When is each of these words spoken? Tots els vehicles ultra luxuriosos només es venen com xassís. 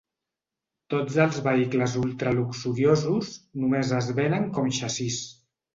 Tots 0.93 1.17
els 1.25 1.37
vehicles 1.49 1.95
ultra 2.05 2.33
luxuriosos 2.41 3.33
només 3.65 3.95
es 4.01 4.13
venen 4.23 4.53
com 4.59 4.77
xassís. 4.81 5.25